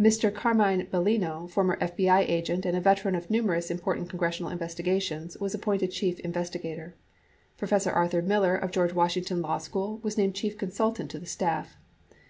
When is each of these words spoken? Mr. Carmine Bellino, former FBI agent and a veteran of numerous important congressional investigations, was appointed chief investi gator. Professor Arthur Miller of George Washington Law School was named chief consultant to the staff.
Mr. 0.00 0.34
Carmine 0.34 0.86
Bellino, 0.86 1.46
former 1.46 1.76
FBI 1.80 2.26
agent 2.26 2.64
and 2.64 2.74
a 2.74 2.80
veteran 2.80 3.14
of 3.14 3.28
numerous 3.28 3.70
important 3.70 4.08
congressional 4.08 4.50
investigations, 4.50 5.36
was 5.38 5.54
appointed 5.54 5.90
chief 5.90 6.16
investi 6.22 6.62
gator. 6.62 6.94
Professor 7.58 7.90
Arthur 7.90 8.22
Miller 8.22 8.56
of 8.56 8.70
George 8.70 8.94
Washington 8.94 9.42
Law 9.42 9.58
School 9.58 9.98
was 10.02 10.16
named 10.16 10.34
chief 10.34 10.56
consultant 10.56 11.10
to 11.10 11.18
the 11.18 11.26
staff. 11.26 11.76